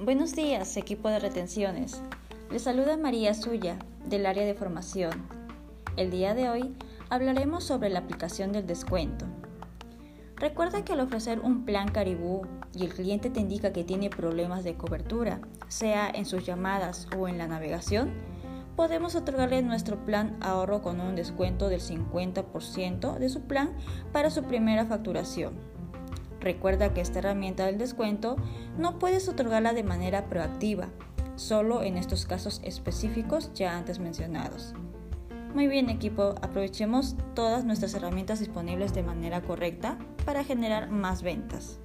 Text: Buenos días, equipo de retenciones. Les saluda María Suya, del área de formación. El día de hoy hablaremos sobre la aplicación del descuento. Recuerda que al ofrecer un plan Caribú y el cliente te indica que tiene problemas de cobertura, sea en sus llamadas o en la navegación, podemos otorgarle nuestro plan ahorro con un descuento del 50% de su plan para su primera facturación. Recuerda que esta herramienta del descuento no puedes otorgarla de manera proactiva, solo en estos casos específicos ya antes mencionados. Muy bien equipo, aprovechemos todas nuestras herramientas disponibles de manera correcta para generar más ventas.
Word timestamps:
Buenos 0.00 0.36
días, 0.36 0.76
equipo 0.76 1.08
de 1.08 1.18
retenciones. 1.18 2.00
Les 2.52 2.62
saluda 2.62 2.96
María 2.96 3.34
Suya, 3.34 3.80
del 4.06 4.26
área 4.26 4.46
de 4.46 4.54
formación. 4.54 5.10
El 5.96 6.12
día 6.12 6.34
de 6.34 6.48
hoy 6.48 6.72
hablaremos 7.10 7.64
sobre 7.64 7.90
la 7.90 7.98
aplicación 7.98 8.52
del 8.52 8.64
descuento. 8.64 9.26
Recuerda 10.36 10.84
que 10.84 10.92
al 10.92 11.00
ofrecer 11.00 11.40
un 11.40 11.64
plan 11.64 11.88
Caribú 11.88 12.42
y 12.72 12.84
el 12.84 12.94
cliente 12.94 13.28
te 13.28 13.40
indica 13.40 13.72
que 13.72 13.82
tiene 13.82 14.08
problemas 14.08 14.62
de 14.62 14.76
cobertura, 14.76 15.40
sea 15.66 16.08
en 16.08 16.26
sus 16.26 16.46
llamadas 16.46 17.08
o 17.18 17.26
en 17.26 17.36
la 17.36 17.48
navegación, 17.48 18.12
podemos 18.76 19.16
otorgarle 19.16 19.62
nuestro 19.62 20.04
plan 20.04 20.36
ahorro 20.40 20.80
con 20.80 21.00
un 21.00 21.16
descuento 21.16 21.68
del 21.68 21.80
50% 21.80 23.18
de 23.18 23.28
su 23.28 23.48
plan 23.48 23.72
para 24.12 24.30
su 24.30 24.44
primera 24.44 24.86
facturación. 24.86 25.54
Recuerda 26.40 26.94
que 26.94 27.00
esta 27.00 27.18
herramienta 27.18 27.66
del 27.66 27.78
descuento 27.78 28.36
no 28.76 28.98
puedes 28.98 29.28
otorgarla 29.28 29.72
de 29.72 29.82
manera 29.82 30.26
proactiva, 30.26 30.88
solo 31.36 31.82
en 31.82 31.96
estos 31.96 32.26
casos 32.26 32.60
específicos 32.64 33.52
ya 33.54 33.76
antes 33.76 33.98
mencionados. 33.98 34.74
Muy 35.54 35.66
bien 35.66 35.88
equipo, 35.88 36.34
aprovechemos 36.42 37.16
todas 37.34 37.64
nuestras 37.64 37.94
herramientas 37.94 38.38
disponibles 38.38 38.92
de 38.94 39.02
manera 39.02 39.40
correcta 39.42 39.98
para 40.24 40.44
generar 40.44 40.90
más 40.90 41.22
ventas. 41.22 41.80